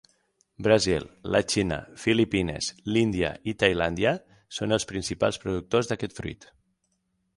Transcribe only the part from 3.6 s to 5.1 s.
Tailàndia són els